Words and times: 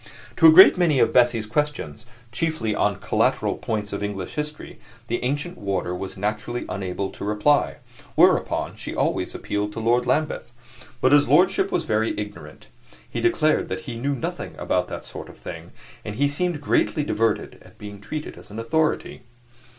To 0.37 0.47
a 0.47 0.51
great 0.51 0.79
many 0.79 0.97
of 0.97 1.13
Bessie's 1.13 1.45
questions 1.45 2.07
chiefly 2.31 2.73
on 2.73 2.95
collateral 2.99 3.53
points 3.59 3.93
of 3.93 4.01
English 4.01 4.33
history 4.33 4.79
the 5.05 5.23
ancient 5.23 5.59
warder 5.59 5.93
was 5.93 6.17
naturally 6.17 6.65
unable 6.69 7.11
to 7.11 7.23
reply; 7.23 7.75
whereupon 8.15 8.75
she 8.75 8.95
always 8.95 9.35
appealed 9.35 9.71
to 9.73 9.79
Lord 9.79 10.07
Lambeth. 10.07 10.51
But 11.01 11.11
his 11.11 11.27
lordship 11.27 11.71
was 11.71 11.83
very 11.83 12.19
ignorant. 12.19 12.65
He 13.07 13.21
declared 13.21 13.67
that 13.67 13.81
he 13.81 13.95
knew 13.95 14.15
nothing 14.15 14.55
about 14.57 14.87
that 14.87 15.05
sort 15.05 15.29
of 15.29 15.37
thing, 15.37 15.69
and 16.03 16.15
he 16.15 16.27
seemed 16.27 16.61
greatly 16.61 17.03
diverted 17.03 17.59
at 17.61 17.77
being 17.77 18.01
treated 18.01 18.39
as 18.39 18.49
an 18.49 18.57
authority. 18.57 19.21